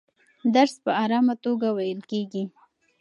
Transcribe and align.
درس 0.53 0.73
په 0.83 0.91
ارامه 1.03 1.35
توګه 1.43 1.67
ویل 1.77 2.01
کېږي. 2.11 2.43